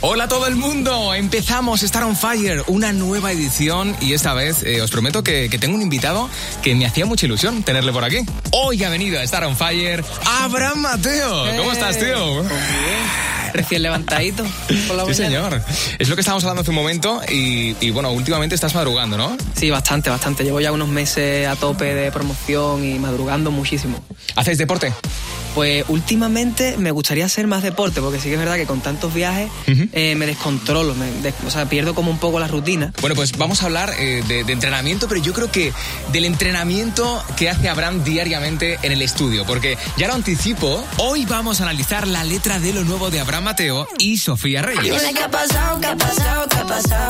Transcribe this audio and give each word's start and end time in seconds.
Hola 0.00 0.24
a 0.24 0.28
todo 0.28 0.46
el 0.46 0.54
mundo, 0.54 1.12
empezamos 1.12 1.82
Star 1.82 2.04
on 2.04 2.16
Fire, 2.16 2.62
una 2.68 2.92
nueva 2.92 3.32
edición 3.32 3.96
y 4.00 4.12
esta 4.12 4.32
vez 4.32 4.62
eh, 4.62 4.80
os 4.80 4.92
prometo 4.92 5.24
que, 5.24 5.50
que 5.50 5.58
tengo 5.58 5.74
un 5.74 5.82
invitado 5.82 6.30
que 6.62 6.76
me 6.76 6.86
hacía 6.86 7.04
mucha 7.04 7.26
ilusión 7.26 7.64
tenerle 7.64 7.92
por 7.92 8.04
aquí. 8.04 8.18
Hoy 8.52 8.84
ha 8.84 8.90
venido 8.90 9.18
a 9.18 9.24
Star 9.24 9.42
on 9.42 9.56
Fire 9.56 10.04
Abraham 10.24 10.82
Mateo. 10.82 11.56
¿Cómo 11.56 11.72
estás, 11.72 11.98
tío? 11.98 12.44
Recién 13.52 13.82
levantadito 13.82 14.46
por 14.86 14.96
la 14.96 15.04
Sí, 15.06 15.14
señor. 15.14 15.60
Es 15.98 16.08
lo 16.08 16.14
que 16.14 16.20
estábamos 16.20 16.44
hablando 16.44 16.62
hace 16.62 16.70
un 16.70 16.76
momento 16.76 17.20
y, 17.28 17.74
y, 17.80 17.90
bueno, 17.90 18.12
últimamente 18.12 18.54
estás 18.54 18.74
madrugando, 18.76 19.16
¿no? 19.16 19.36
Sí, 19.56 19.68
bastante, 19.68 20.10
bastante. 20.10 20.44
Llevo 20.44 20.60
ya 20.60 20.70
unos 20.70 20.88
meses 20.88 21.48
a 21.48 21.56
tope 21.56 21.92
de 21.92 22.12
promoción 22.12 22.84
y 22.84 23.00
madrugando 23.00 23.50
muchísimo. 23.50 24.00
¿Hacéis 24.36 24.58
deporte? 24.58 24.92
Pues 25.54 25.84
últimamente 25.88 26.76
me 26.78 26.90
gustaría 26.90 27.24
hacer 27.24 27.46
más 27.46 27.62
deporte, 27.62 28.00
porque 28.00 28.18
sí 28.20 28.28
que 28.28 28.34
es 28.34 28.38
verdad 28.40 28.56
que 28.56 28.66
con 28.66 28.80
tantos 28.80 29.12
viajes 29.14 29.50
eh, 29.92 30.14
me 30.16 30.26
descontrolo, 30.26 30.94
me 30.94 31.10
des- 31.22 31.34
o 31.46 31.50
sea, 31.50 31.68
pierdo 31.68 31.94
como 31.94 32.10
un 32.10 32.18
poco 32.18 32.38
la 32.38 32.46
rutina. 32.48 32.92
Bueno, 33.00 33.16
pues 33.16 33.36
vamos 33.36 33.62
a 33.62 33.66
hablar 33.66 33.92
eh, 33.98 34.22
de, 34.28 34.44
de 34.44 34.52
entrenamiento, 34.52 35.08
pero 35.08 35.20
yo 35.20 35.32
creo 35.32 35.50
que 35.50 35.72
del 36.12 36.24
entrenamiento 36.24 37.22
que 37.36 37.50
hace 37.50 37.68
Abraham 37.68 38.04
diariamente 38.04 38.78
en 38.82 38.92
el 38.92 39.02
estudio, 39.02 39.44
porque 39.46 39.76
ya 39.96 40.06
lo 40.08 40.14
anticipo, 40.14 40.84
hoy 40.98 41.24
vamos 41.26 41.60
a 41.60 41.64
analizar 41.64 42.06
la 42.06 42.24
letra 42.24 42.58
de 42.58 42.72
lo 42.72 42.84
nuevo 42.84 43.10
de 43.10 43.20
Abraham 43.20 43.44
Mateo 43.44 43.88
y 43.98 44.18
Sofía 44.18 44.62
Reyes. 44.62 45.02
Qué 45.14 45.22
ha 45.22 45.30
pasado, 45.30 45.80
qué 45.80 45.86
ha 45.88 45.96
pasado, 45.96 46.46
qué 46.48 46.56
ha 46.58 46.64
pasado. 46.66 47.07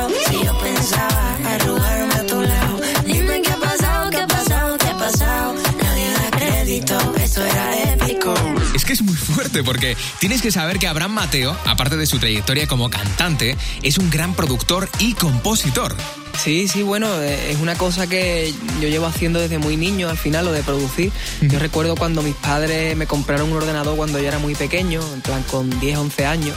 Fuerte 9.29 9.63
porque 9.63 9.97
tienes 10.19 10.43
que 10.43 10.51
saber 10.51 10.79
que 10.79 10.87
Abraham 10.87 11.13
Mateo, 11.13 11.57
aparte 11.67 11.97
de 11.97 12.07
su 12.07 12.19
trayectoria 12.19 12.67
como 12.67 12.91
cantante, 12.91 13.57
es 13.83 13.99
un 13.99 14.11
gran 14.11 14.35
productor 14.35 14.89
y 14.99 15.15
compositor. 15.15 15.97
Sí, 16.43 16.69
sí, 16.69 16.83
bueno, 16.83 17.21
eh, 17.21 17.51
es 17.51 17.59
una 17.59 17.75
cosa 17.75 18.07
que 18.07 18.55
yo 18.81 18.89
llevo 18.89 19.07
haciendo 19.07 19.41
desde 19.41 19.59
muy 19.59 19.77
niño, 19.77 20.09
al 20.09 20.17
final, 20.17 20.45
lo 20.45 20.53
de 20.53 20.63
producir. 20.63 21.11
Yo 21.41 21.59
recuerdo 21.59 21.97
cuando 21.97 22.23
mis 22.23 22.37
padres 22.37 22.97
me 22.97 23.07
compraron 23.07 23.51
un 23.51 23.57
ordenador 23.57 23.97
cuando 23.97 24.21
yo 24.21 24.29
era 24.29 24.39
muy 24.39 24.55
pequeño, 24.55 25.01
en 25.15 25.21
plan 25.21 25.43
con 25.51 25.69
10, 25.81 25.99
11 25.99 26.27
años, 26.27 26.55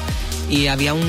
y 0.51 0.67
había 0.67 0.93
un, 0.93 1.01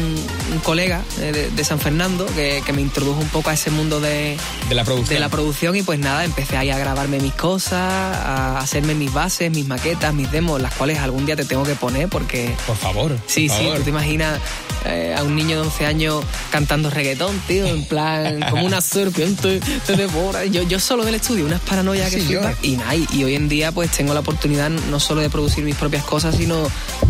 un 0.53 0.59
colega 0.63 1.03
eh, 1.21 1.33
de, 1.33 1.51
de 1.51 1.65
San 1.65 1.79
Fernando 1.81 2.25
que, 2.27 2.63
que 2.65 2.73
me 2.73 2.81
introdujo 2.81 3.21
un 3.21 3.29
poco 3.29 3.51
a 3.51 3.55
ese 3.55 3.71
mundo 3.71 4.01
de, 4.01 4.37
De 4.69 4.75
la 4.75 4.85
producción. 4.85 5.15
de 5.15 5.21
la 5.21 5.29
producción 5.29 5.77
y 5.77 5.83
pues 5.83 5.99
nada, 5.99 6.25
empecé 6.25 6.57
ahí 6.57 6.71
a 6.71 6.79
grabarme 6.79 7.19
mis 7.21 7.35
cosas, 7.35 7.73
a 7.83 8.59
hacerme 8.61 8.95
mis 8.95 9.13
bases, 9.13 9.51
mis 9.51 9.67
maquetas, 9.67 10.15
mis 10.15 10.31
demos, 10.31 10.61
las 10.63 10.73
cuales 10.75 10.99
algún 10.99 11.27
día 11.27 11.37
te 11.37 11.45
tengo 11.45 11.65
que 11.65 11.75
poner 11.75 12.09
porque... 12.09 12.55
Por 12.67 12.77
favor. 12.77 13.19
Sí, 13.27 13.49
por 13.49 13.57
sí, 13.59 13.63
favor. 13.65 13.79
tú 13.79 13.85
te 13.85 13.91
imaginas 13.91 14.39
eh, 14.87 15.15
a 15.17 15.23
un 15.23 15.35
niño 15.37 15.57
de 15.61 15.67
11 15.69 15.87
años 15.87 16.25
cantando 16.51 16.91
reggaetón, 16.91 17.39
tío, 17.47 17.67
en 17.67 17.85
plan, 17.85 18.41
como 18.51 18.65
una 18.65 18.81
serpiente 18.81 19.61
te 19.87 19.97
devora. 19.97 20.45
Yo, 20.47 20.63
yo 20.63 20.79
solo 20.81 21.05
del 21.05 21.15
estudio, 21.17 21.45
unas 21.47 21.61
paranoias 21.61 22.11
que 22.11 22.21
Sí, 22.21 22.27
flipas. 22.27 22.57
y, 22.63 22.79
y 23.13 23.25
hoy 23.25 23.35
en 23.35 23.49
día 23.49 23.73
pues 23.73 23.91
tengo 23.91 24.15
la 24.15 24.21
oportunidad 24.21 24.71
no 24.71 25.01
solo 25.01 25.21
de 25.21 25.31
producir 25.31 25.65
mis 25.65 25.77
propias 25.77 26.05
cosas, 26.05 26.37
sino 26.37 26.57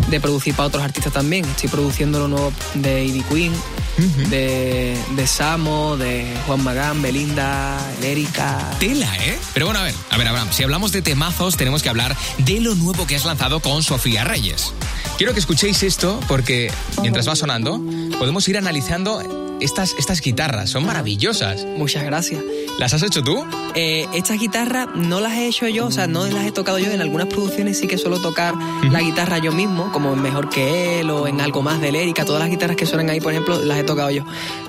de 0.09 0.19
producir 0.19 0.53
para 0.55 0.67
otros 0.67 0.83
artistas 0.83 1.13
también. 1.13 1.45
Estoy 1.45 1.69
produciendo 1.69 2.19
lo 2.19 2.27
nuevo 2.27 2.51
de 2.75 3.05
Ivy 3.05 3.21
Queen, 3.23 3.53
de, 3.97 4.97
de 5.15 5.27
Samo, 5.27 5.97
de 5.97 6.25
Juan 6.45 6.63
Magán, 6.63 7.01
Belinda, 7.01 7.77
Erika. 8.01 8.59
Tela, 8.79 9.15
¿eh? 9.17 9.37
Pero 9.53 9.67
bueno, 9.67 9.79
a 9.79 9.83
ver, 9.83 9.95
a 10.09 10.17
ver, 10.17 10.27
Abraham, 10.27 10.49
si 10.51 10.63
hablamos 10.63 10.91
de 10.91 11.01
temazos, 11.01 11.57
tenemos 11.57 11.83
que 11.83 11.89
hablar 11.89 12.15
de 12.39 12.59
lo 12.59 12.75
nuevo 12.75 13.05
que 13.07 13.15
has 13.15 13.25
lanzado 13.25 13.59
con 13.59 13.83
Sofía 13.83 14.23
Reyes. 14.23 14.73
Quiero 15.17 15.33
que 15.33 15.39
escuchéis 15.39 15.83
esto 15.83 16.19
porque 16.27 16.71
mientras 17.01 17.27
va 17.27 17.35
sonando, 17.35 17.79
podemos 18.17 18.47
ir 18.47 18.57
analizando 18.57 19.21
estas, 19.61 19.95
estas 19.97 20.21
guitarras. 20.21 20.69
Son 20.69 20.85
maravillosas. 20.85 21.65
Muchas 21.77 22.03
gracias. 22.03 22.41
¿Las 22.79 22.93
has 22.93 23.03
hecho 23.03 23.23
tú? 23.23 23.45
Eh, 23.75 24.07
estas 24.13 24.39
guitarras 24.39 24.87
no 24.95 25.21
las 25.21 25.33
he 25.33 25.47
hecho 25.47 25.67
yo, 25.67 25.85
o 25.87 25.91
sea, 25.91 26.07
no 26.07 26.25
las 26.27 26.45
he 26.45 26.51
tocado 26.51 26.79
yo. 26.79 26.91
En 26.91 27.01
algunas 27.01 27.27
producciones 27.27 27.79
sí 27.79 27.87
que 27.87 27.97
suelo 27.97 28.19
tocar 28.19 28.55
la 28.91 29.01
guitarra 29.01 29.37
yo 29.37 29.51
mismo, 29.51 29.91
como 29.91 30.13
en 30.13 30.21
Mejor 30.21 30.49
que 30.49 30.99
él 30.99 31.09
o 31.09 31.27
en 31.27 31.41
algo 31.41 31.61
más 31.61 31.79
de 31.79 31.91
Lérica. 31.91 32.25
Todas 32.25 32.41
las 32.41 32.49
guitarras 32.49 32.75
que 32.75 32.85
suenan 32.85 33.09
ahí, 33.09 33.19
por 33.19 33.31
ejemplo, 33.31 33.63
las 33.63 33.77
he 33.77 33.82
tocado 33.85 34.09
yo. 34.09 34.23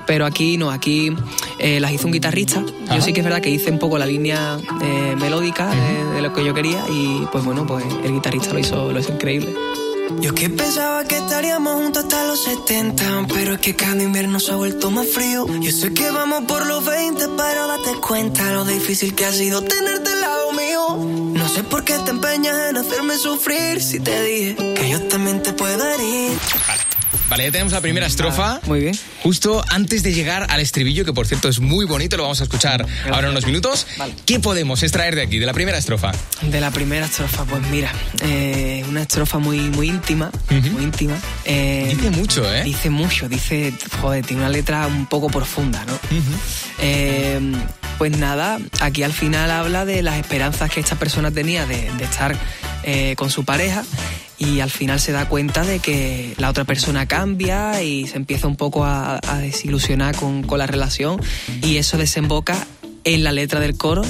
Pero 0.05 0.25
aquí 0.25 0.57
no, 0.57 0.71
aquí 0.71 1.15
eh, 1.59 1.79
las 1.79 1.91
hizo 1.91 2.07
un 2.07 2.13
guitarrista. 2.13 2.59
Ajá. 2.85 2.95
Yo 2.95 3.01
sí 3.01 3.13
que 3.13 3.21
es 3.21 3.23
verdad 3.23 3.41
que 3.41 3.49
hice 3.49 3.71
un 3.71 3.79
poco 3.79 3.97
la 3.97 4.05
línea 4.05 4.57
eh, 4.81 5.15
melódica 5.17 5.69
de, 5.69 6.15
de 6.15 6.21
lo 6.21 6.33
que 6.33 6.43
yo 6.45 6.53
quería 6.53 6.83
y 6.89 7.25
pues 7.31 7.43
bueno, 7.43 7.65
pues 7.65 7.83
el 8.03 8.13
guitarrista 8.13 8.53
lo 8.53 8.59
hizo, 8.59 8.91
lo 8.91 8.99
hizo 8.99 9.13
increíble. 9.13 9.53
Yo 10.19 10.33
que 10.33 10.49
pensaba 10.49 11.03
que 11.03 11.17
estaríamos 11.17 11.75
juntos 11.75 12.03
hasta 12.03 12.25
los 12.25 12.43
70, 12.43 13.27
pero 13.33 13.53
es 13.53 13.59
que 13.59 13.75
cada 13.75 14.01
invierno 14.01 14.39
se 14.39 14.51
ha 14.51 14.55
vuelto 14.55 14.91
más 14.91 15.07
frío. 15.07 15.45
Yo 15.59 15.71
sé 15.71 15.93
que 15.93 16.09
vamos 16.11 16.45
por 16.45 16.65
los 16.65 16.85
20, 16.85 17.27
pero 17.35 17.67
date 17.67 17.99
cuenta 18.01 18.51
lo 18.51 18.65
difícil 18.65 19.15
que 19.15 19.25
ha 19.25 19.31
sido 19.31 19.61
tenerte 19.63 20.11
al 20.11 20.21
lado 20.21 20.51
mío. 20.53 20.97
No 21.33 21.49
sé 21.49 21.63
por 21.63 21.83
qué 21.83 21.97
te 21.99 22.11
empeñas 22.11 22.69
en 22.69 22.77
hacerme 22.77 23.17
sufrir 23.17 23.81
si 23.81 23.99
te 23.99 24.23
dije 24.23 24.55
que 24.75 24.89
yo 24.89 25.01
también 25.07 25.41
te 25.41 25.53
puedo 25.53 25.83
herir. 25.85 26.37
Vale, 27.29 27.43
ya 27.45 27.51
tenemos 27.51 27.73
la 27.73 27.81
primera 27.81 28.05
estrofa. 28.05 28.59
Muy 28.67 28.81
bien. 28.81 28.99
Justo 29.23 29.63
antes 29.69 30.03
de 30.03 30.13
llegar 30.13 30.45
al 30.49 30.59
estribillo, 30.59 31.05
que 31.05 31.13
por 31.13 31.25
cierto 31.25 31.49
es 31.49 31.59
muy 31.59 31.85
bonito, 31.85 32.17
lo 32.17 32.23
vamos 32.23 32.39
a 32.41 32.43
escuchar 32.43 32.85
ahora 33.11 33.27
en 33.27 33.31
unos 33.31 33.45
minutos. 33.45 33.87
Vale. 33.97 34.13
¿Qué 34.25 34.39
podemos 34.39 34.83
extraer 34.83 35.15
de 35.15 35.23
aquí, 35.23 35.39
de 35.39 35.45
la 35.45 35.53
primera 35.53 35.77
estrofa? 35.77 36.11
De 36.41 36.61
la 36.61 36.71
primera 36.71 37.05
estrofa, 37.07 37.43
pues 37.45 37.63
mira, 37.69 37.91
eh, 38.21 38.85
una 38.87 39.01
estrofa 39.01 39.39
muy, 39.39 39.59
muy 39.71 39.89
íntima, 39.89 40.29
muy 40.71 40.83
íntima. 40.83 41.15
Eh, 41.45 41.95
Dice 41.95 42.11
mucho, 42.11 42.53
¿eh? 42.53 42.63
Dice 42.63 42.89
mucho, 42.89 43.27
dice, 43.27 43.73
joder, 44.01 44.25
tiene 44.25 44.43
una 44.43 44.51
letra 44.51 44.85
un 44.87 45.07
poco 45.07 45.27
profunda, 45.29 45.83
¿no? 45.85 45.97
Eh, 46.79 47.39
pues 47.97 48.15
nada, 48.17 48.59
aquí 48.81 49.03
al 49.03 49.13
final 49.13 49.49
habla 49.49 49.85
de 49.85 50.01
las 50.03 50.17
esperanzas 50.17 50.69
que 50.69 50.79
esta 50.79 50.95
persona 50.97 51.31
tenía 51.31 51.65
de, 51.65 51.91
de 51.97 52.03
estar 52.03 52.35
eh, 52.87 53.15
con 53.17 53.31
su 53.31 53.43
pareja 53.43 53.83
y 54.37 54.59
al 54.59 54.69
final 54.69 54.99
se 54.99 55.11
da 55.11 55.27
cuenta 55.27 55.63
de 55.63 55.79
que 55.79 56.35
la 56.37 56.49
otra 56.49 56.65
persona 56.65 57.07
cambia 57.07 57.81
y 57.81 58.05
se 58.07 58.17
empieza 58.17 58.47
un 58.47 58.55
poco 58.55 58.85
a, 58.85 59.19
a 59.27 59.37
desilusionar 59.39 60.15
con, 60.15 60.43
con 60.43 60.59
la 60.59 60.67
relación 60.67 61.19
y 61.63 61.77
eso 61.77 61.97
desemboca 61.97 62.67
en 63.03 63.23
la 63.23 63.31
letra 63.31 63.59
del 63.59 63.75
coro 63.75 64.03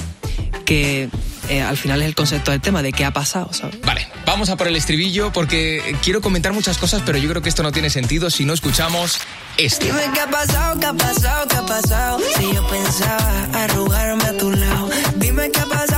que 0.66 1.10
eh, 1.50 1.62
al 1.62 1.78
final 1.78 2.02
es 2.02 2.08
el 2.08 2.16
concepto 2.16 2.52
del 2.52 2.62
tema, 2.62 2.82
de 2.82 2.92
qué 2.92 3.06
ha 3.06 3.12
pasado, 3.12 3.54
¿sabes? 3.54 3.80
Vale, 3.82 4.08
vamos 4.26 4.50
a 4.50 4.58
por 4.58 4.68
el 4.68 4.76
estribillo 4.76 5.32
porque 5.32 5.96
quiero 6.02 6.22
comentar 6.22 6.54
muchas 6.54 6.78
cosas, 6.78 7.04
pero 7.06 7.18
yo 7.18 7.30
creo 7.30 7.42
que 7.42 7.50
esto 7.50 7.62
no 7.64 7.72
tiene 7.72 7.90
sentido 7.90 8.30
si 8.30 8.46
no 8.46 8.54
escuchamos 8.54 9.20
esto. 9.58 9.86
Dime 9.86 10.02
qué 10.14 10.20
ha 10.22 10.30
pasado, 10.30 10.80
qué 10.80 10.86
ha 10.88 10.94
pasado, 10.94 11.48
qué 11.48 11.56
ha 11.56 11.66
pasado. 11.66 12.20
Si 12.36 12.54
yo 12.54 12.68
pensaba 12.68 13.48
arrugarme 13.54 14.24
a 14.24 14.38
tu 14.38 14.52
lado. 14.52 14.90
Dime 15.18 15.52
qué 15.52 15.60
ha 15.60 15.66
pasado, 15.66 15.95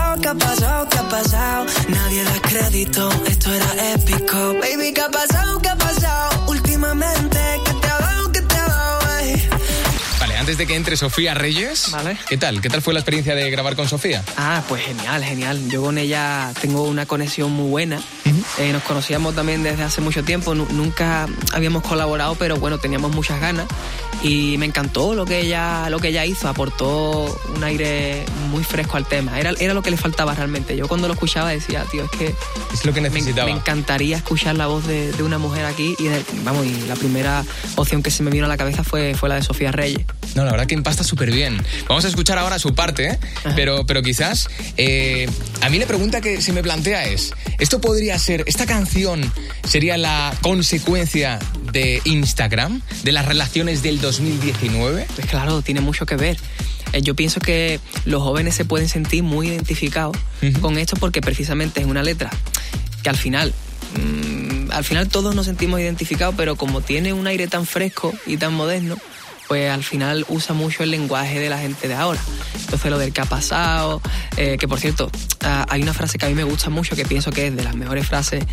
ha 1.07 1.09
pasado. 1.09 1.65
Nadie 1.89 2.23
da 2.23 2.41
crédito, 2.41 3.09
esto 3.27 3.53
era 3.53 3.93
épico. 3.93 4.53
Baby, 4.59 4.93
qué 4.93 5.01
ha 5.01 5.09
pasado, 5.09 5.59
qué 5.61 5.69
ha 5.69 5.75
pasado. 5.75 6.45
Últimamente, 6.47 7.39
¿qué 7.65 7.73
te 7.73 7.87
ha 7.87 7.97
dado, 7.97 8.31
qué 8.31 8.41
te 8.41 8.55
ha 8.55 8.65
dado, 8.67 9.17
ey? 9.19 9.49
Vale, 10.19 10.37
antes 10.37 10.57
de 10.57 10.67
que 10.67 10.75
entre 10.75 10.97
Sofía 10.97 11.33
Reyes, 11.33 11.91
Vale. 11.91 12.17
¿qué 12.27 12.37
tal? 12.37 12.61
¿Qué 12.61 12.69
tal 12.69 12.81
fue 12.81 12.93
la 12.93 12.99
experiencia 12.99 13.35
de 13.35 13.49
grabar 13.49 13.75
con 13.75 13.87
Sofía? 13.87 14.23
Ah, 14.37 14.61
pues 14.67 14.83
genial, 14.83 15.23
genial. 15.23 15.69
Yo 15.69 15.81
con 15.81 15.97
ella 15.97 16.51
tengo 16.61 16.83
una 16.83 17.05
conexión 17.05 17.51
muy 17.51 17.69
buena. 17.69 18.01
Eh, 18.59 18.71
nos 18.73 18.81
conocíamos 18.83 19.35
también 19.35 19.61
desde 19.63 19.83
hace 19.83 20.01
mucho 20.01 20.23
tiempo. 20.23 20.55
Nu- 20.55 20.67
nunca 20.71 21.27
habíamos 21.53 21.83
colaborado, 21.83 22.35
pero 22.35 22.57
bueno, 22.57 22.79
teníamos 22.79 23.11
muchas 23.13 23.39
ganas. 23.39 23.67
Y 24.23 24.57
me 24.57 24.65
encantó 24.65 25.13
lo 25.13 25.25
que 25.25 25.39
ella, 25.41 25.89
lo 25.89 25.99
que 25.99 26.07
ella 26.09 26.25
hizo. 26.25 26.47
Aportó 26.49 27.39
un 27.55 27.63
aire 27.63 28.25
muy 28.49 28.63
fresco 28.63 28.97
al 28.97 29.05
tema. 29.05 29.39
Era, 29.39 29.51
era 29.59 29.73
lo 29.73 29.81
que 29.83 29.91
le 29.91 29.97
faltaba 29.97 30.33
realmente. 30.33 30.75
Yo 30.75 30.87
cuando 30.87 31.07
lo 31.07 31.13
escuchaba 31.13 31.49
decía, 31.51 31.85
tío, 31.91 32.05
es 32.05 32.11
que 32.11 32.35
Es 32.73 32.83
lo 32.85 32.93
que 32.93 33.01
necesitaba. 33.01 33.49
me 33.49 33.55
encantaría 33.57 34.17
escuchar 34.17 34.55
la 34.55 34.67
voz 34.67 34.85
de, 34.87 35.11
de 35.11 35.23
una 35.23 35.37
mujer 35.37 35.65
aquí. 35.65 35.95
Y 35.99 36.05
de- 36.05 36.23
vamos, 36.43 36.65
y 36.65 36.87
la 36.87 36.95
primera 36.95 37.43
opción 37.75 38.01
que 38.01 38.09
se 38.11 38.23
me 38.23 38.31
vino 38.31 38.45
a 38.45 38.47
la 38.47 38.57
cabeza 38.57 38.83
fue, 38.83 39.13
fue 39.15 39.29
la 39.29 39.35
de 39.35 39.43
Sofía 39.43 39.71
Reyes. 39.71 40.05
No, 40.35 40.43
la 40.43 40.51
verdad 40.51 40.65
que 40.67 40.75
empasta 40.75 41.03
súper 41.03 41.31
bien. 41.31 41.63
Vamos 41.87 42.03
a 42.05 42.07
escuchar 42.07 42.37
ahora 42.37 42.59
su 42.59 42.73
parte, 42.75 43.07
¿eh? 43.11 43.19
Pero, 43.55 43.85
pero 43.85 44.01
quizás 44.01 44.49
eh, 44.77 45.29
a 45.61 45.69
mí 45.69 45.79
la 45.79 45.85
pregunta 45.85 46.21
que 46.21 46.41
se 46.41 46.53
me 46.53 46.61
plantea 46.63 47.05
es, 47.05 47.33
¿esto 47.59 47.79
podría 47.81 48.17
ser, 48.19 48.43
esta 48.47 48.65
canción 48.65 49.31
sería 49.63 49.97
la 49.97 50.33
consecuencia 50.41 51.39
de 51.77 52.01
Instagram, 52.05 52.81
de 53.03 53.11
las 53.11 53.27
relaciones 53.27 53.83
del 53.83 54.01
2019? 54.01 55.05
Pues 55.13 55.27
claro, 55.27 55.61
tiene 55.61 55.79
mucho 55.79 56.07
que 56.07 56.15
ver. 56.15 56.35
Eh, 56.91 57.03
Yo 57.03 57.13
pienso 57.13 57.39
que 57.39 57.79
los 58.05 58.23
jóvenes 58.23 58.55
se 58.55 58.65
pueden 58.65 58.89
sentir 58.89 59.21
muy 59.21 59.49
identificados 59.49 60.17
con 60.59 60.79
esto 60.79 60.95
porque 60.99 61.21
precisamente 61.21 61.81
es 61.81 61.85
una 61.85 62.01
letra 62.01 62.31
que 63.03 63.09
al 63.09 63.15
final, 63.15 63.53
mm, 63.93 64.71
al 64.71 64.83
final 64.83 65.07
todos 65.07 65.35
nos 65.35 65.45
sentimos 65.45 65.79
identificados, 65.79 66.33
pero 66.35 66.55
como 66.55 66.81
tiene 66.81 67.13
un 67.13 67.27
aire 67.27 67.45
tan 67.47 67.67
fresco 67.67 68.11
y 68.25 68.37
tan 68.37 68.55
moderno, 68.55 68.97
pues 69.47 69.71
al 69.71 69.83
final 69.83 70.25
usa 70.27 70.53
mucho 70.53 70.83
el 70.83 70.91
lenguaje 70.91 71.39
de 71.39 71.49
la 71.49 71.57
gente 71.57 71.87
de 71.87 71.95
ahora. 71.95 72.19
Entonces 72.59 72.91
lo 72.91 72.97
del 72.97 73.13
que 73.13 73.21
ha 73.21 73.25
pasado, 73.25 74.01
eh, 74.35 74.57
que 74.59 74.67
por 74.67 74.79
cierto, 74.79 75.09
ah, 75.43 75.65
hay 75.69 75.81
una 75.81 75.93
frase 75.93 76.17
que 76.17 76.25
a 76.25 76.29
mí 76.29 76.35
me 76.35 76.43
gusta 76.43 76.69
mucho, 76.69 76.95
que 76.95 77.05
pienso 77.05 77.31
que 77.31 77.47
es 77.47 77.55
de 77.55 77.63
las 77.63 77.75
mejores 77.75 78.05
frases 78.05 78.45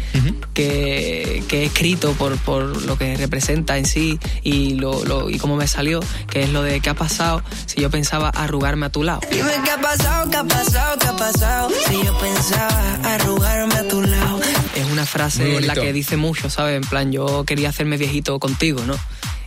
que, 0.53 1.43
que, 1.49 1.63
he 1.63 1.65
escrito 1.67 2.13
por, 2.13 2.37
por, 2.39 2.83
lo 2.83 2.97
que 2.97 3.17
representa 3.17 3.77
en 3.77 3.87
sí 3.87 4.19
y, 4.43 4.75
lo, 4.75 5.05
lo, 5.05 5.31
y 5.31 5.39
cómo 5.39 5.57
me 5.57 5.67
salió, 5.67 6.01
que 6.31 6.43
es 6.43 6.51
lo 6.51 6.63
de 6.63 6.81
qué 6.81 6.91
ha 6.91 6.95
pasado 6.95 7.43
si 7.67 7.81
yo 7.81 7.91
pensaba 7.91 8.29
arrugarme 8.29 8.87
a 8.87 8.91
tu 8.91 9.03
lado. 9.03 9.21
Dime 9.31 9.53
qué 9.65 9.71
ha 9.71 9.81
pasado, 9.81 10.31
qué 10.31 10.37
ha 10.37 10.45
pasado, 10.45 10.99
qué 10.99 11.07
ha 11.09 11.17
pasado 11.17 11.71
si 11.89 12.05
yo 12.05 12.19
pensaba 12.19 13.15
arrugarme 13.15 13.75
a 13.75 13.89
tu 13.89 14.01
lado. 14.03 14.41
Es 14.75 14.85
una 14.91 15.07
frase 15.07 15.57
en 15.57 15.67
la 15.67 15.75
que 15.75 15.93
dice 15.93 16.17
mucho, 16.17 16.51
¿sabes? 16.51 16.77
En 16.77 16.89
plan, 16.89 17.11
yo 17.11 17.45
quería 17.45 17.71
hacerme 17.71 17.97
viejito 17.97 18.39
contigo, 18.39 18.83
¿no? 18.87 18.97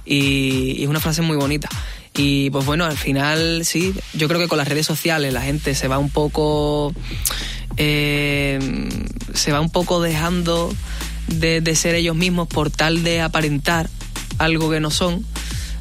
Y, 0.07 0.83
es 0.83 0.89
una 0.89 0.99
frase 0.99 1.21
muy 1.21 1.37
bonita. 1.37 1.69
Y 2.15 2.49
pues 2.49 2.65
bueno, 2.65 2.85
al 2.85 2.97
final 2.97 3.63
sí, 3.65 3.93
yo 4.13 4.27
creo 4.27 4.39
que 4.39 4.47
con 4.47 4.57
las 4.57 4.67
redes 4.67 4.85
sociales 4.85 5.33
la 5.33 5.41
gente 5.41 5.75
se 5.75 5.87
va 5.87 5.97
un 5.97 6.09
poco... 6.09 6.93
Eh, 7.77 8.59
se 9.33 9.51
va 9.51 9.61
un 9.61 9.69
poco 9.69 10.01
dejando 10.01 10.73
de, 11.27 11.75
ser 11.75 11.95
ellos 11.95 12.15
mismos 12.15 12.47
por 12.47 12.71
tal 12.71 13.03
de 13.03 13.21
aparentar 13.21 13.89
algo 14.39 14.69
que 14.69 14.79
no 14.79 14.89
son, 14.89 15.25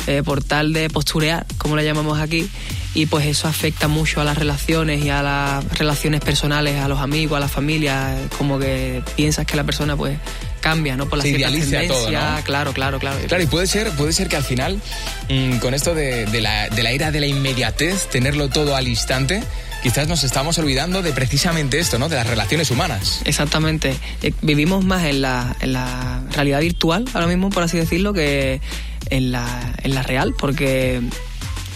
eh, 0.06 0.22
por 0.22 0.44
tal 0.44 0.72
de 0.72 0.90
posturear, 0.90 1.46
como 1.56 1.76
le 1.76 1.84
llamamos 1.84 2.18
aquí, 2.18 2.48
y 2.94 3.06
pues 3.06 3.26
eso 3.26 3.48
afecta 3.48 3.88
mucho 3.88 4.20
a 4.20 4.24
las 4.24 4.36
relaciones 4.36 5.04
y 5.04 5.10
a 5.10 5.22
las 5.22 5.78
relaciones 5.78 6.20
personales, 6.20 6.80
a 6.80 6.88
los 6.88 7.00
amigos, 7.00 7.36
a 7.36 7.40
la 7.40 7.48
familia, 7.48 8.16
como 8.36 8.58
que 8.58 9.02
piensas 9.16 9.46
que 9.46 9.56
la 9.56 9.64
persona 9.64 9.96
pues 9.96 10.18
cambia, 10.66 10.96
¿no? 10.96 11.08
Por 11.08 11.18
la 11.18 11.22
Se 11.22 11.30
idealiza 11.30 11.86
todo, 11.86 12.08
Claro, 12.08 12.72
claro, 12.72 12.98
claro. 12.98 13.18
Claro, 13.28 13.42
y 13.42 13.46
puede 13.46 13.68
ser, 13.68 13.90
puede 13.92 14.12
ser 14.12 14.28
que 14.28 14.34
al 14.34 14.42
final, 14.42 14.80
mm, 15.28 15.58
con 15.58 15.74
esto 15.74 15.94
de, 15.94 16.26
la, 16.40 16.68
de 16.68 16.82
la 16.82 16.90
era 16.90 17.12
de 17.12 17.20
la 17.20 17.26
inmediatez, 17.26 18.08
tenerlo 18.08 18.48
todo 18.48 18.74
al 18.74 18.88
instante, 18.88 19.44
quizás 19.84 20.08
nos 20.08 20.24
estamos 20.24 20.58
olvidando 20.58 21.02
de 21.02 21.12
precisamente 21.12 21.78
esto, 21.78 22.00
¿no? 22.00 22.08
De 22.08 22.16
las 22.16 22.26
relaciones 22.26 22.72
humanas. 22.72 23.20
Exactamente. 23.24 23.94
Eh, 24.22 24.32
vivimos 24.42 24.84
más 24.84 25.04
en 25.04 25.22
la, 25.22 25.54
en 25.60 25.72
la 25.72 26.22
realidad 26.32 26.60
virtual, 26.60 27.04
ahora 27.14 27.28
mismo, 27.28 27.50
por 27.50 27.62
así 27.62 27.78
decirlo, 27.78 28.12
que 28.12 28.60
en 29.08 29.30
la, 29.30 29.72
en 29.84 29.94
la 29.94 30.02
real, 30.02 30.34
porque 30.36 31.00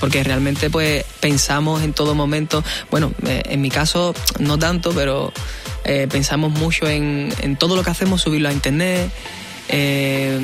porque 0.00 0.24
realmente 0.24 0.70
pues 0.70 1.04
pensamos 1.20 1.82
en 1.82 1.92
todo 1.92 2.14
momento, 2.14 2.64
bueno, 2.90 3.12
eh, 3.26 3.42
en 3.44 3.60
mi 3.60 3.68
caso 3.68 4.14
no 4.38 4.58
tanto, 4.58 4.92
pero 4.92 5.30
eh, 5.84 6.06
pensamos 6.10 6.52
mucho 6.52 6.88
en, 6.88 7.56
todo 7.58 7.76
lo 7.76 7.82
que 7.82 7.90
hacemos, 7.90 8.22
subirlo 8.22 8.48
a 8.48 8.52
internet. 8.52 9.10
Eh, 9.68 10.40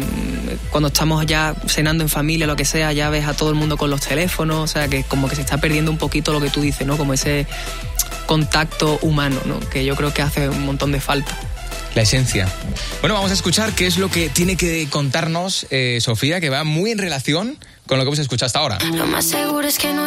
cuando 0.71 0.89
estamos 0.89 1.27
ya 1.27 1.55
cenando 1.67 2.05
en 2.05 2.09
familia, 2.09 2.47
lo 2.47 2.55
que 2.55 2.65
sea, 2.65 2.93
ya 2.93 3.11
ves 3.11 3.27
a 3.27 3.35
todo 3.35 3.51
el 3.51 3.57
mundo 3.57 3.77
con 3.77 3.91
los 3.91 4.01
teléfonos, 4.01 4.59
o 4.59 4.67
sea, 4.67 4.89
que 4.89 5.03
como 5.03 5.29
que 5.29 5.35
se 5.35 5.43
está 5.43 5.59
perdiendo 5.59 5.91
un 5.91 5.99
poquito 5.99 6.33
lo 6.33 6.41
que 6.41 6.51
tú 6.51 6.61
dices, 6.61 6.87
¿no? 6.87 6.97
Como 6.97 7.13
ese 7.13 7.47
contacto 8.27 8.99
humano, 9.03 9.41
¿no? 9.45 9.59
Que 9.59 9.85
yo 9.85 9.97
creo 9.97 10.15
que 10.15 10.23
hace 10.23 10.49
un 10.49 10.65
montón 10.65 10.93
de 10.93 11.01
falta. 11.01 11.37
La 11.97 12.03
esencia. 12.03 12.47
Bueno, 13.01 13.15
vamos 13.15 13.31
a 13.31 13.35
escuchar 13.35 13.73
qué 13.73 13.87
es 13.87 13.97
lo 13.97 14.11
que 14.11 14.29
tiene 14.29 14.57
que 14.57 14.87
contarnos 14.91 15.67
eh, 15.71 15.99
Sofía, 16.03 16.41
que 16.43 16.51
va 16.51 16.63
muy 16.63 16.91
en 16.91 16.99
relación 16.99 17.59
con 17.87 17.97
lo 17.99 18.05
que 18.05 18.09
hemos 18.09 18.19
escuchado 18.19 18.47
hasta 18.47 18.59
ahora. 18.59 18.79
Lo 18.93 19.07
más 19.07 19.25
seguro 19.25 19.67
es 19.67 19.79
que 19.79 19.95
no 19.95 20.07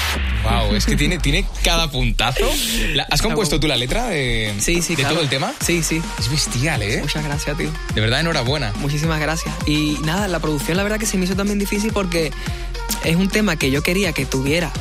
Wow, 0.43 0.75
es 0.75 0.85
que 0.85 0.95
tiene, 0.95 1.19
tiene 1.19 1.45
cada 1.63 1.89
puntazo. 1.91 2.49
¿Has 3.09 3.21
compuesto 3.21 3.59
tú 3.59 3.67
la 3.67 3.77
letra 3.77 4.07
de, 4.07 4.53
sí, 4.59 4.81
sí, 4.81 4.95
de 4.95 5.03
todo 5.03 5.21
el 5.21 5.29
tema? 5.29 5.53
Sí, 5.59 5.83
sí. 5.83 6.01
Es 6.19 6.29
bestial, 6.29 6.81
¿eh? 6.81 6.99
Muchas 7.01 7.23
gracias, 7.23 7.57
tío. 7.57 7.69
De 7.93 8.01
verdad, 8.01 8.21
enhorabuena. 8.21 8.73
Muchísimas 8.77 9.19
gracias. 9.19 9.53
Y 9.65 9.97
nada, 10.03 10.27
la 10.27 10.39
producción 10.39 10.77
la 10.77 10.83
verdad 10.83 10.99
que 10.99 11.05
se 11.05 11.17
me 11.17 11.25
hizo 11.25 11.35
también 11.35 11.59
difícil 11.59 11.91
porque 11.93 12.31
es 13.03 13.15
un 13.15 13.29
tema 13.29 13.55
que 13.55 13.71
yo 13.71 13.83
quería 13.83 14.13
que 14.13 14.25
tuviera 14.25 14.71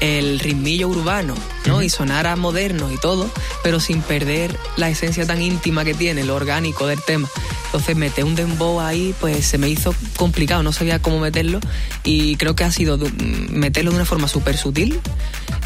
el 0.00 0.40
ritmillo 0.40 0.88
urbano, 0.88 1.34
¿no? 1.66 1.82
Y 1.82 1.88
sonara 1.88 2.34
moderno 2.34 2.90
y 2.90 2.96
todo, 2.96 3.30
pero 3.62 3.78
sin 3.78 4.02
perder 4.02 4.58
la 4.76 4.88
esencia 4.88 5.26
tan 5.26 5.40
íntima 5.40 5.84
que 5.84 5.94
tiene, 5.94 6.24
lo 6.24 6.34
orgánico 6.34 6.86
del 6.86 7.00
tema. 7.00 7.28
Entonces 7.72 7.96
meter 7.96 8.26
un 8.26 8.34
dembow 8.34 8.80
ahí, 8.80 9.14
pues 9.18 9.46
se 9.46 9.56
me 9.56 9.66
hizo 9.66 9.94
complicado, 10.16 10.62
no 10.62 10.72
sabía 10.72 10.98
cómo 10.98 11.18
meterlo 11.20 11.58
y 12.04 12.36
creo 12.36 12.54
que 12.54 12.64
ha 12.64 12.70
sido 12.70 12.98
meterlo 13.48 13.92
de 13.92 13.96
una 13.96 14.04
forma 14.04 14.28
súper 14.28 14.58
sutil 14.58 15.00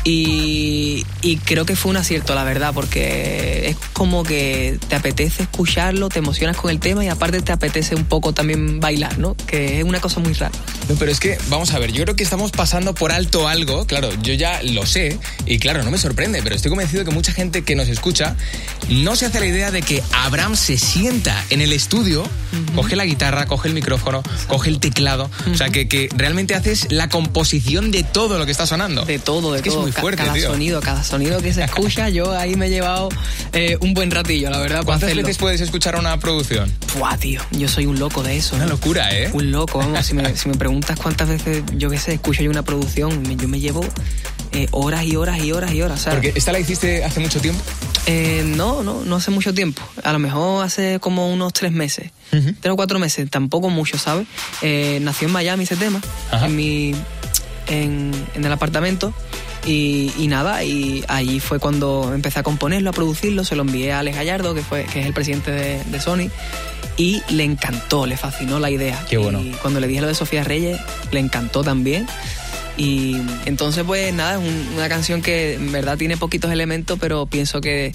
y, 0.08 1.04
creo 1.46 1.66
que 1.66 1.74
fue 1.74 1.90
un 1.90 1.96
acierto, 1.96 2.36
la 2.36 2.44
verdad, 2.44 2.72
porque 2.72 3.70
es 3.70 3.76
como 3.92 4.22
que 4.22 4.78
te 4.88 4.94
apetece 4.94 5.42
escucharlo, 5.42 6.08
te 6.08 6.20
emocionas 6.20 6.56
con 6.56 6.70
el 6.70 6.78
tema 6.78 7.04
y 7.04 7.08
aparte 7.08 7.40
te 7.40 7.50
apetece 7.50 7.96
un 7.96 8.04
poco 8.04 8.32
también 8.32 8.78
bailar, 8.78 9.18
¿no? 9.18 9.36
Que 9.48 9.80
es 9.80 9.84
una 9.84 10.00
cosa 10.00 10.20
muy 10.20 10.32
rara. 10.34 10.52
No, 10.88 10.94
pero 10.94 11.10
es 11.10 11.18
que, 11.18 11.36
vamos 11.48 11.72
a 11.72 11.80
ver, 11.80 11.90
yo 11.90 12.04
creo 12.04 12.14
que 12.14 12.22
estamos 12.22 12.52
pasando 12.52 12.94
por 12.94 13.10
alto 13.10 13.48
algo, 13.48 13.84
claro, 13.86 14.10
yo 14.22 14.32
ya 14.34 14.62
lo 14.62 14.86
sé 14.86 15.18
y 15.44 15.58
claro, 15.58 15.82
no 15.82 15.90
me 15.90 15.98
sorprende, 15.98 16.40
pero 16.40 16.54
estoy 16.54 16.68
convencido 16.68 17.04
que 17.04 17.10
mucha 17.10 17.32
gente 17.32 17.64
que 17.64 17.74
nos 17.74 17.88
escucha 17.88 18.36
no 18.88 19.16
se 19.16 19.26
hace 19.26 19.40
la 19.40 19.46
idea 19.46 19.72
de 19.72 19.82
que 19.82 20.04
Abraham 20.12 20.54
se 20.54 20.78
sienta 20.78 21.44
en 21.50 21.62
el 21.62 21.72
estudio, 21.72 21.95
coge 22.74 22.96
la 22.96 23.04
guitarra, 23.04 23.46
coge 23.46 23.68
el 23.68 23.74
micrófono, 23.74 24.22
coge 24.48 24.70
el 24.70 24.80
teclado, 24.80 25.30
o 25.50 25.56
sea, 25.56 25.70
que, 25.70 25.88
que, 25.88 26.08
realmente 26.16 26.54
haces 26.54 26.88
la 26.90 27.08
composición 27.08 27.90
de 27.90 28.02
todo 28.02 28.38
lo 28.38 28.44
que 28.44 28.52
está 28.52 28.66
sonando. 28.66 29.04
De 29.04 29.18
todo, 29.18 29.52
de 29.52 29.62
todo 29.62 29.88
cada 30.16 30.38
sonido, 30.38 30.80
cada 30.80 31.02
sonido 31.02 31.40
que 31.40 31.52
se 31.52 31.64
escucha, 31.64 32.08
yo 32.08 32.32
ahí 32.36 32.56
me 32.56 32.66
he 32.66 32.70
llevado 32.70 33.08
eh, 33.52 33.76
un 33.80 33.94
buen 33.94 34.10
ratillo, 34.10 34.50
la 34.50 34.58
verdad. 34.58 34.84
¿Cuántas 34.84 35.14
veces 35.14 35.38
puedes 35.38 35.60
escuchar 35.60 35.98
una 35.98 36.18
producción? 36.18 36.70
Buah, 36.98 37.16
tío, 37.16 37.40
yo 37.52 37.68
soy 37.68 37.86
un 37.86 37.98
loco 37.98 38.22
de 38.22 38.36
eso. 38.36 38.56
Una 38.56 38.66
locura, 38.66 39.14
¿eh? 39.16 39.30
Un 39.32 39.50
loco, 39.50 39.78
vamos, 39.78 40.04
si 40.04 40.14
me, 40.14 40.36
si 40.36 40.48
me 40.48 40.56
preguntas 40.56 40.98
cuántas 41.00 41.28
veces, 41.28 41.62
yo 41.76 41.90
qué 41.90 41.98
sé, 41.98 42.14
escucho 42.14 42.42
yo 42.42 42.50
una 42.50 42.62
producción, 42.62 43.24
yo 43.36 43.48
me 43.48 43.60
llevo 43.60 43.84
eh, 44.56 44.68
horas 44.70 45.04
y 45.04 45.16
horas 45.16 45.42
y 45.42 45.52
horas 45.52 45.72
y 45.72 45.82
horas. 45.82 46.00
¿sabes? 46.00 46.18
Porque 46.18 46.38
esta 46.38 46.52
la 46.52 46.58
hiciste 46.58 47.04
hace 47.04 47.20
mucho 47.20 47.40
tiempo. 47.40 47.62
Eh, 48.06 48.42
no, 48.44 48.82
no, 48.82 49.04
no 49.04 49.16
hace 49.16 49.30
mucho 49.30 49.52
tiempo. 49.52 49.82
A 50.02 50.12
lo 50.12 50.18
mejor 50.18 50.64
hace 50.64 51.00
como 51.00 51.32
unos 51.32 51.52
tres 51.52 51.72
meses, 51.72 52.10
tres 52.30 52.72
o 52.72 52.76
cuatro 52.76 52.98
meses, 52.98 53.28
tampoco 53.30 53.68
mucho, 53.68 53.98
¿sabes? 53.98 54.26
nació 55.00 55.26
en 55.26 55.32
Miami 55.32 55.64
ese 55.64 55.76
tema, 55.76 56.00
en 56.32 56.54
mi, 56.54 56.94
en, 57.68 58.12
en 58.34 58.44
el 58.44 58.52
apartamento. 58.52 59.12
Y, 59.66 60.26
nada, 60.28 60.62
y 60.62 61.04
ahí 61.08 61.40
fue 61.40 61.58
cuando 61.58 62.12
empecé 62.14 62.38
a 62.38 62.42
componerlo, 62.44 62.90
a 62.90 62.92
producirlo, 62.92 63.42
se 63.42 63.56
lo 63.56 63.62
envié 63.62 63.92
a 63.92 63.98
Alex 63.98 64.16
Gallardo, 64.16 64.54
que, 64.54 64.62
fue, 64.62 64.84
que 64.84 65.00
es 65.00 65.06
el 65.06 65.12
presidente 65.12 65.50
de, 65.50 66.00
Sony, 66.00 66.30
y 66.96 67.20
le 67.30 67.42
encantó, 67.42 68.06
le 68.06 68.16
fascinó 68.16 68.60
la 68.60 68.70
idea. 68.70 69.04
Qué 69.08 69.18
bueno. 69.18 69.40
Y 69.40 69.50
cuando 69.62 69.80
le 69.80 69.88
dije 69.88 70.00
lo 70.00 70.06
de 70.06 70.14
Sofía 70.14 70.44
Reyes, 70.44 70.78
le 71.10 71.18
encantó 71.18 71.64
también. 71.64 72.06
Y 72.76 73.16
entonces, 73.46 73.84
pues 73.84 74.12
nada, 74.12 74.34
es 74.34 74.52
una 74.74 74.88
canción 74.88 75.22
que 75.22 75.54
en 75.54 75.72
verdad 75.72 75.96
tiene 75.96 76.16
poquitos 76.16 76.50
elementos, 76.50 76.98
pero 77.00 77.26
pienso 77.26 77.60
que 77.60 77.92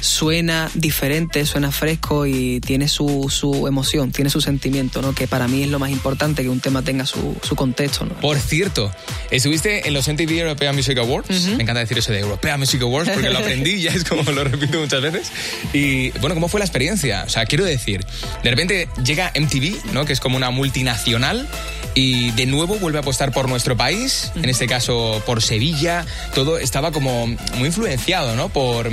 suena 0.00 0.70
diferente, 0.74 1.44
suena 1.46 1.70
fresco 1.72 2.26
y 2.26 2.60
tiene 2.60 2.88
su, 2.88 3.26
su, 3.30 3.66
emoción, 3.66 4.12
tiene 4.12 4.30
su 4.30 4.40
sentimiento, 4.40 5.02
¿no? 5.02 5.14
Que 5.14 5.26
para 5.26 5.48
mí 5.48 5.62
es 5.62 5.68
lo 5.68 5.78
más 5.78 5.90
importante 5.90 6.42
que 6.42 6.48
un 6.48 6.60
tema 6.60 6.82
tenga 6.82 7.06
su, 7.06 7.36
su 7.42 7.56
contexto, 7.56 8.04
¿no? 8.04 8.14
Por 8.20 8.38
cierto, 8.38 8.90
estuviste 9.30 9.86
en 9.88 9.94
los 9.94 10.08
MTV 10.08 10.30
European 10.30 10.74
Music 10.74 10.98
Awards. 10.98 11.46
Me 11.48 11.62
encanta 11.62 11.80
decir 11.80 11.98
eso 11.98 12.12
de 12.12 12.20
European 12.20 12.58
Music 12.60 12.80
Awards 12.82 13.10
porque 13.10 13.30
lo 13.30 13.38
aprendí, 13.38 13.80
ya 13.80 13.90
es 13.90 14.04
como 14.04 14.30
lo 14.30 14.44
repito 14.44 14.80
muchas 14.80 15.02
veces. 15.02 15.30
Y 15.72 16.10
bueno, 16.20 16.34
¿cómo 16.34 16.48
fue 16.48 16.60
la 16.60 16.66
experiencia? 16.66 17.24
O 17.26 17.30
sea, 17.30 17.46
quiero 17.46 17.64
decir, 17.64 18.04
de 18.42 18.50
repente 18.50 18.88
llega 19.04 19.32
MTV, 19.38 19.92
¿no? 19.92 20.04
Que 20.04 20.12
es 20.12 20.20
como 20.20 20.36
una 20.36 20.50
multinacional 20.50 21.48
y 21.96 22.30
de 22.32 22.46
nuevo 22.46 22.76
vuelve 22.76 22.98
a 22.98 23.00
apostar 23.00 23.32
por 23.32 23.48
nuestro 23.48 23.76
país, 23.76 24.30
en 24.36 24.48
este 24.48 24.68
caso 24.68 25.20
por 25.26 25.42
Sevilla. 25.42 26.06
Todo 26.34 26.58
estaba 26.58 26.92
como 26.92 27.26
muy 27.26 27.66
influenciado, 27.66 28.36
¿no? 28.36 28.50
Por 28.50 28.90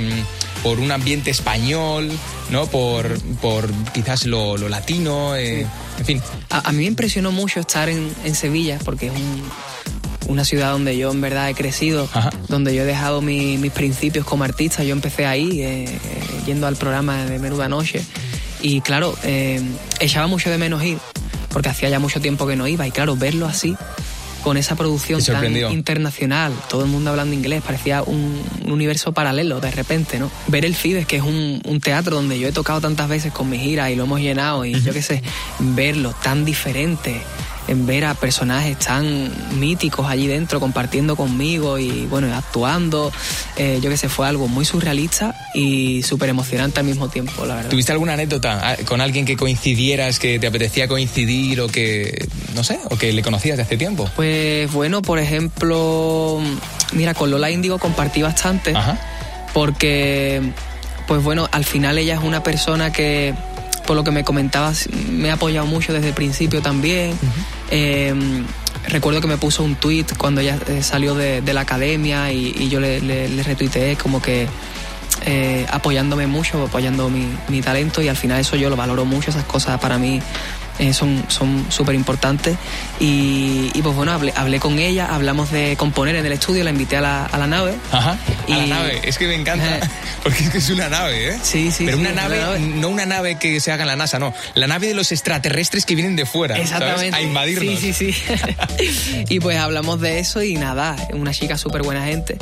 por 0.64 0.80
un 0.80 0.90
ambiente 0.90 1.30
español, 1.30 2.10
¿no? 2.50 2.66
Por, 2.66 3.20
por 3.42 3.70
quizás 3.92 4.24
lo, 4.24 4.56
latino, 4.56 5.36
eh, 5.36 5.66
en 5.98 6.04
fin. 6.04 6.22
A, 6.48 6.72
mí 6.72 6.78
me 6.78 6.84
impresionó 6.84 7.32
mucho 7.32 7.60
estar 7.60 7.90
en, 7.90 8.34
Sevilla, 8.34 8.78
porque 8.82 9.08
es 9.08 9.12
una 10.26 10.42
ciudad 10.46 10.72
donde 10.72 10.96
yo 10.96 11.12
en 11.12 11.20
verdad 11.20 11.50
he 11.50 11.54
crecido, 11.54 12.08
donde 12.48 12.74
yo 12.74 12.82
he 12.82 12.86
dejado 12.86 13.20
mis 13.20 13.70
principios 13.72 14.24
como 14.24 14.44
artista. 14.44 14.82
Yo 14.84 14.94
empecé 14.94 15.26
ahí, 15.26 15.60
eh, 15.60 15.84
eh, 15.84 15.98
yendo 16.46 16.66
al 16.66 16.76
programa 16.76 17.26
de 17.26 17.38
Menuda 17.38 17.68
Noche. 17.68 18.02
Y 18.62 18.80
claro, 18.80 19.14
echaba 20.00 20.26
mucho 20.26 20.48
de 20.48 20.56
menos 20.56 20.82
ir, 20.82 20.96
porque 21.54 21.68
hacía 21.68 21.88
ya 21.88 22.00
mucho 22.00 22.20
tiempo 22.20 22.48
que 22.48 22.56
no 22.56 22.66
iba. 22.66 22.84
Y 22.84 22.90
claro, 22.90 23.16
verlo 23.16 23.46
así 23.46 23.76
con 24.42 24.58
esa 24.58 24.74
producción 24.74 25.24
tan 25.24 25.56
internacional, 25.72 26.52
todo 26.68 26.82
el 26.82 26.90
mundo 26.90 27.08
hablando 27.08 27.34
inglés, 27.34 27.62
parecía 27.62 28.02
un, 28.02 28.42
universo 28.66 29.12
paralelo 29.12 29.60
de 29.60 29.70
repente, 29.70 30.18
¿no? 30.18 30.30
Ver 30.48 30.66
el 30.66 30.74
Fibes, 30.74 31.06
que 31.06 31.16
es 31.16 31.22
un, 31.22 31.62
teatro 31.82 32.16
donde 32.16 32.38
yo 32.38 32.48
he 32.48 32.52
tocado 32.52 32.80
tantas 32.82 33.08
veces 33.08 33.32
con 33.32 33.48
mi 33.48 33.58
gira 33.58 33.90
y 33.90 33.96
lo 33.96 34.04
hemos 34.04 34.20
llenado, 34.20 34.66
y 34.66 34.78
yo 34.82 34.92
qué 34.92 35.00
sé, 35.00 35.22
verlo 35.60 36.14
tan 36.22 36.44
diferente, 36.44 37.22
en 37.68 37.86
ver 37.86 38.04
a 38.04 38.14
personajes 38.14 38.78
tan 38.78 39.32
míticos 39.58 40.06
allí 40.06 40.26
dentro 40.26 40.60
compartiendo 40.60 41.16
conmigo 41.16 41.78
y 41.78 42.06
bueno, 42.06 42.34
actuando. 42.34 43.12
Eh, 43.56 43.78
yo 43.82 43.90
que 43.90 43.96
sé, 43.96 44.08
fue 44.08 44.26
algo 44.26 44.48
muy 44.48 44.64
surrealista 44.64 45.34
y 45.54 46.02
súper 46.02 46.28
emocionante 46.28 46.80
al 46.80 46.86
mismo 46.86 47.08
tiempo, 47.08 47.44
la 47.46 47.56
verdad. 47.56 47.70
¿Tuviste 47.70 47.92
alguna 47.92 48.14
anécdota 48.14 48.60
ah, 48.62 48.76
con 48.84 49.00
alguien 49.00 49.24
que 49.24 49.36
coincidieras, 49.36 50.18
que 50.18 50.38
te 50.38 50.46
apetecía 50.46 50.88
coincidir 50.88 51.60
o 51.60 51.68
que, 51.68 52.26
no 52.54 52.64
sé, 52.64 52.78
o 52.90 52.96
que 52.96 53.12
le 53.12 53.22
conocías 53.22 53.56
de 53.56 53.62
hace 53.62 53.76
tiempo? 53.76 54.08
Pues 54.16 54.70
bueno, 54.72 55.02
por 55.02 55.18
ejemplo, 55.18 56.40
mira, 56.92 57.14
con 57.14 57.30
Lola 57.30 57.50
Índigo 57.50 57.78
compartí 57.78 58.22
bastante 58.22 58.74
porque, 59.54 60.42
pues 61.06 61.22
bueno, 61.22 61.48
al 61.52 61.64
final 61.64 61.96
ella 61.96 62.14
es 62.14 62.20
una 62.22 62.42
persona 62.42 62.92
que 62.92 63.34
por 63.86 63.96
lo 63.96 64.04
que 64.04 64.10
me 64.10 64.24
comentabas, 64.24 64.88
me 65.10 65.30
ha 65.30 65.34
apoyado 65.34 65.66
mucho 65.66 65.92
desde 65.92 66.08
el 66.08 66.14
principio 66.14 66.62
también. 66.62 67.18
Em, 67.70 68.44
recuerdo 68.88 69.20
que 69.20 69.26
me 69.26 69.36
puso 69.36 69.62
un 69.62 69.76
tweet 69.76 70.06
cuando 70.18 70.40
ella 70.40 70.58
eh, 70.68 70.82
salió 70.82 71.14
de, 71.14 71.42
la 71.52 71.60
academia 71.60 72.32
y, 72.32 72.68
yo 72.68 72.80
le, 72.80 73.00
le, 73.00 73.42
retuiteé 73.42 73.96
como 73.96 74.20
que 74.20 74.48
eh, 75.26 75.66
apoyándome 75.70 76.26
mucho, 76.26 76.64
apoyando 76.64 77.08
mi, 77.08 77.28
mi, 77.48 77.62
talento 77.62 78.02
y 78.02 78.08
al 78.08 78.16
final 78.16 78.40
eso 78.40 78.56
yo 78.56 78.70
lo 78.70 78.76
valoro 78.76 79.04
mucho, 79.04 79.30
esas 79.30 79.44
cosas 79.44 79.78
para 79.80 79.98
mí 79.98 80.20
eh, 80.78 80.92
son 80.92 81.24
súper 81.68 81.94
importantes. 81.94 82.56
Y, 83.00 83.70
pues 83.82 83.94
bueno, 83.94 84.12
hablé, 84.12 84.32
hablé 84.36 84.60
con 84.60 84.78
ella, 84.78 85.06
hablamos 85.06 85.50
de 85.50 85.76
componer 85.76 86.16
en 86.16 86.26
el 86.26 86.32
estudio, 86.32 86.64
la 86.64 86.70
invité 86.70 86.96
a 86.96 87.00
la, 87.00 87.26
a 87.26 87.38
la 87.38 87.46
nave. 87.46 87.74
Ajá, 87.92 88.18
y, 88.46 88.52
a 88.52 88.56
la 88.58 88.66
nave, 88.66 89.00
es 89.04 89.18
que 89.18 89.26
me 89.26 89.34
encanta, 89.34 89.80
porque 90.22 90.44
es 90.44 90.50
que 90.50 90.58
es 90.58 90.70
una 90.70 90.88
nave, 90.88 91.30
¿eh? 91.30 91.38
Sí, 91.42 91.70
sí. 91.70 91.84
Pero 91.84 91.98
una, 91.98 92.12
nave, 92.12 92.40
no 92.58 92.88
una 92.88 93.06
nave 93.06 93.38
que 93.38 93.60
se 93.60 93.72
haga 93.72 93.82
en 93.82 93.88
la 93.88 93.96
NASA, 93.96 94.18
no, 94.18 94.32
la 94.54 94.66
nave 94.66 94.86
de 94.86 94.94
los 94.94 95.12
extraterrestres 95.12 95.84
que 95.84 95.94
vienen 95.94 96.16
de 96.16 96.26
fuera, 96.26 96.58
Exactamente. 96.58 97.16
A 97.16 97.22
invadirnos. 97.22 97.78
Sí, 97.78 97.92
sí, 97.92 98.12
sí. 98.12 99.24
y 99.28 99.40
pues 99.40 99.58
hablamos 99.58 100.00
de 100.00 100.18
eso 100.18 100.42
y 100.42 100.54
nada, 100.54 100.96
una 101.12 101.32
chica 101.32 101.58
súper 101.58 101.82
buena 101.82 102.04
gente. 102.04 102.36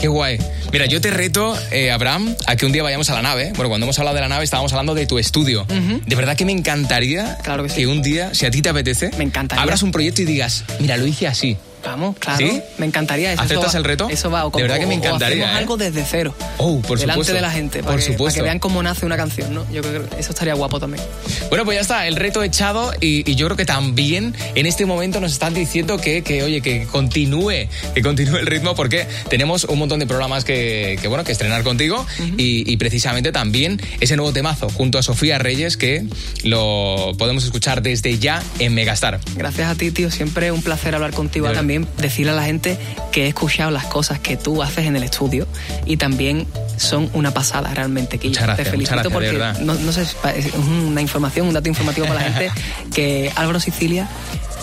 Qué 0.00 0.08
guay. 0.08 0.38
Mira, 0.72 0.86
yo 0.86 1.00
te 1.00 1.10
reto, 1.10 1.56
eh, 1.70 1.90
Abraham, 1.90 2.34
a 2.46 2.56
que 2.56 2.66
un 2.66 2.72
día 2.72 2.82
vayamos 2.82 3.10
a 3.10 3.14
la 3.14 3.22
nave. 3.22 3.52
Bueno, 3.54 3.68
cuando 3.68 3.84
hemos 3.86 3.98
hablado 3.98 4.14
de 4.14 4.20
la 4.20 4.28
nave 4.28 4.44
estábamos 4.44 4.72
hablando 4.72 4.94
de 4.94 5.06
tu 5.06 5.18
estudio. 5.18 5.66
De 5.68 6.16
verdad 6.16 6.36
que 6.36 6.44
me 6.44 6.52
encantaría 6.52 7.36
claro 7.42 7.64
que, 7.64 7.77
que 7.78 7.86
un 7.86 8.02
día, 8.02 8.34
si 8.34 8.44
a 8.44 8.50
ti 8.50 8.60
te 8.60 8.70
apetece, 8.70 9.12
me 9.18 9.22
encantaría. 9.22 9.62
abras 9.62 9.84
un 9.84 9.92
proyecto 9.92 10.22
y 10.22 10.24
digas, 10.24 10.64
mira, 10.80 10.96
lo 10.96 11.06
hice 11.06 11.28
así. 11.28 11.56
Vamos, 11.84 12.16
claro. 12.18 12.46
Me 12.78 12.86
encantaría 12.86 13.32
eso. 13.32 13.42
¿Aceptas 13.42 13.74
el 13.74 13.84
reto? 13.84 14.08
Eso 14.10 14.30
va. 14.30 14.46
O 14.46 14.50
de 14.50 14.62
verdad 14.62 14.78
que 14.78 14.86
me 14.86 14.94
encantaría. 14.94 15.44
O 15.44 15.48
¿eh? 15.48 15.52
algo 15.52 15.76
desde 15.76 16.04
cero. 16.04 16.34
Oh, 16.58 16.80
por 16.80 16.98
delante 16.98 17.32
de 17.32 17.40
la 17.40 17.50
gente. 17.50 17.80
Para 17.80 17.92
por 17.92 18.00
que, 18.00 18.12
supuesto. 18.12 18.24
Para 18.24 18.34
que 18.34 18.42
vean 18.42 18.58
cómo 18.58 18.82
nace 18.82 19.06
una 19.06 19.16
canción, 19.16 19.54
¿no? 19.54 19.70
Yo 19.72 19.82
creo 19.82 20.08
que 20.08 20.20
eso 20.20 20.30
estaría 20.30 20.54
guapo 20.54 20.80
también. 20.80 21.02
Bueno, 21.48 21.64
pues 21.64 21.76
ya 21.76 21.82
está. 21.82 22.06
El 22.06 22.16
reto 22.16 22.42
echado. 22.42 22.92
Y, 23.00 23.34
yo 23.38 23.46
creo 23.46 23.56
que 23.56 23.66
también 23.66 24.34
en 24.54 24.66
este 24.66 24.84
momento 24.86 25.20
nos 25.20 25.32
están 25.32 25.54
diciendo 25.54 25.98
que, 25.98 26.22
que 26.22 26.42
oye, 26.42 26.60
que 26.60 26.86
continúe. 26.86 27.68
Que 27.94 28.02
continúe 28.02 28.38
el 28.38 28.46
ritmo 28.46 28.74
porque 28.74 29.06
tenemos 29.28 29.64
un 29.64 29.78
montón 29.78 30.00
de 30.00 30.06
programas 30.06 30.44
que, 30.44 30.98
que 31.00 31.08
bueno, 31.08 31.24
que 31.24 31.32
estrenar 31.32 31.62
contigo. 31.62 32.04
y, 32.36 32.70
y 32.70 32.76
precisamente 32.76 33.32
también 33.32 33.80
ese 34.00 34.16
nuevo 34.16 34.32
temazo 34.32 34.68
junto 34.68 34.98
a 34.98 35.02
Sofía 35.02 35.38
Reyes 35.38 35.76
que 35.76 36.04
lo 36.44 37.12
podemos 37.18 37.44
escuchar 37.44 37.82
desde 37.82 38.18
ya 38.18 38.42
en 38.58 38.74
Megastar. 38.74 39.20
Gracias 39.36 39.70
a 39.70 39.74
ti, 39.74 39.90
tío. 39.90 40.10
Siempre 40.10 40.50
un 40.52 40.62
placer 40.62 40.94
hablar 40.94 41.12
contigo. 41.12 41.50
También 41.50 41.67
decirle 41.68 42.32
a 42.32 42.34
la 42.34 42.44
gente 42.44 42.78
que 43.12 43.24
he 43.24 43.28
escuchado 43.28 43.70
las 43.70 43.84
cosas 43.86 44.18
que 44.18 44.36
tú 44.36 44.62
haces 44.62 44.86
en 44.86 44.96
el 44.96 45.02
estudio 45.02 45.46
y 45.84 45.96
también 45.96 46.46
son 46.76 47.10
una 47.12 47.32
pasada 47.32 47.72
realmente. 47.74 48.18
Que 48.18 48.30
yo 48.30 48.54
te 48.54 48.64
felicito 48.64 49.10
porque 49.10 49.38
no, 49.60 49.92
sé, 49.92 50.02
es 50.02 50.54
una 50.54 51.00
información, 51.00 51.48
un 51.48 51.54
dato 51.54 51.68
informativo 51.68 52.06
para 52.06 52.20
la 52.20 52.32
gente 52.32 52.50
que 52.94 53.32
Álvaro 53.36 53.60
Sicilia 53.60 54.08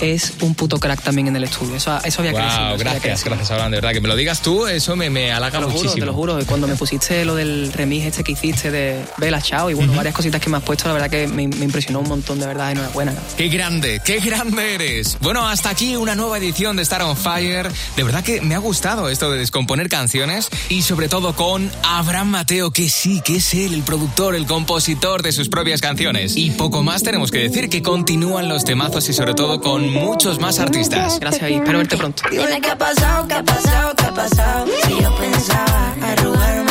es 0.01 0.33
un 0.41 0.55
puto 0.55 0.79
crack 0.79 1.01
también 1.01 1.27
en 1.27 1.35
el 1.35 1.43
estudio. 1.43 1.75
Eso, 1.75 1.97
eso 2.03 2.21
había 2.21 2.33
que 2.33 2.41
decirlo. 2.41 2.77
Gracias, 2.77 3.23
gracias, 3.23 3.51
Abraham, 3.51 3.71
de 3.71 3.77
verdad. 3.77 3.93
Que 3.93 4.01
me 4.01 4.07
lo 4.07 4.15
digas 4.15 4.41
tú, 4.41 4.67
eso 4.67 4.95
me, 4.95 5.09
me 5.09 5.31
halaga 5.31 5.59
te 5.59 5.61
lo 5.61 5.69
muchísimo. 5.69 5.91
Juro, 5.91 5.99
te 5.99 6.05
lo 6.05 6.13
juro. 6.13 6.45
Cuando 6.45 6.67
me 6.67 6.75
pusiste 6.75 7.25
lo 7.25 7.35
del 7.35 7.71
remix 7.73 8.05
este 8.05 8.23
que 8.23 8.33
hiciste 8.33 8.71
de 8.71 9.03
Vela 9.17 9.41
Chao 9.41 9.69
y 9.69 9.73
bueno, 9.73 9.93
varias 9.93 10.15
cositas 10.15 10.41
que 10.41 10.49
me 10.49 10.57
has 10.57 10.63
puesto, 10.63 10.87
la 10.87 10.93
verdad 10.93 11.09
que 11.09 11.27
me, 11.27 11.43
impresionó 11.43 11.99
un 11.99 12.09
montón, 12.09 12.39
de 12.39 12.47
verdad. 12.47 12.71
Enhorabuena. 12.71 13.13
Qué 13.37 13.49
grande, 13.49 14.01
qué 14.03 14.19
grande 14.19 14.75
eres. 14.75 15.17
Bueno, 15.21 15.47
hasta 15.47 15.69
aquí 15.69 15.95
una 15.95 16.15
nueva 16.15 16.37
edición 16.37 16.75
de 16.75 16.83
Star 16.83 17.03
on 17.03 17.15
Fire. 17.15 17.71
De 17.95 18.03
verdad 18.03 18.23
que 18.23 18.41
me 18.41 18.55
ha 18.55 18.59
gustado 18.59 19.09
esto 19.09 19.31
de 19.31 19.39
descomponer 19.39 19.89
canciones 19.89 20.49
y 20.69 20.81
sobre 20.81 21.09
todo 21.09 21.35
con 21.35 21.71
Abraham 21.83 22.29
Mateo, 22.29 22.71
que 22.71 22.89
sí, 22.89 23.21
que 23.23 23.37
es 23.37 23.53
él, 23.53 23.73
el 23.73 23.83
productor, 23.83 24.35
el 24.35 24.45
compositor 24.45 25.23
de 25.23 25.31
sus 25.31 25.49
propias 25.49 25.81
canciones. 25.81 26.35
Y 26.35 26.51
poco 26.51 26.83
más 26.83 27.03
tenemos 27.03 27.31
que 27.31 27.39
decir 27.39 27.69
que 27.69 27.81
continúan 27.81 28.49
los 28.49 28.65
temazos 28.65 29.07
y 29.09 29.13
sobre 29.13 29.33
todo 29.33 29.61
con 29.93 30.05
muchos 30.05 30.39
más 30.39 30.59
artistas. 30.59 31.19
Gracias 31.19 31.49
y 31.49 31.53
espero 31.55 31.77
verte 31.77 31.97
pronto. 31.97 32.23
Dime 32.29 32.61
qué 32.61 32.71
ha 32.71 32.77
pasado, 32.77 33.27
qué 33.27 33.33
ha 33.35 33.43
pasado, 33.43 33.93
qué 33.95 34.05
ha 34.05 34.13
pasado. 34.13 34.65
Si 34.83 35.01
yo 35.01 35.15
pensaba 35.15 35.93
arrugarme 36.01 36.64